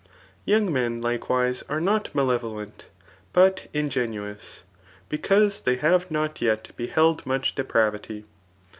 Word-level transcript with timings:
Young 0.45 0.73
men 0.73 0.99
likewise 0.99 1.63
are 1.69 1.79
not 1.79 2.09
malevolent, 2.15 2.87
but 3.33 3.67
ingenuous, 3.71 4.63
because 5.09 5.61
they 5.61 5.75
have 5.75 6.09
not 6.09 6.41
yet 6.41 6.75
beheld 6.75 7.23
much 7.23 7.53
depravity. 7.53 8.25